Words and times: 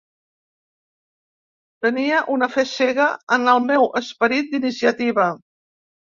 Tenia 1.85 2.21
una 2.35 2.47
fe 2.53 2.63
cega 2.69 3.05
en 3.37 3.45
el 3.53 3.61
meu 3.65 3.85
esperit 4.01 4.49
d'iniciativa. 4.55 5.27